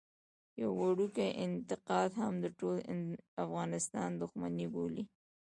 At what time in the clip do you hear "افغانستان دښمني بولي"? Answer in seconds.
3.43-5.03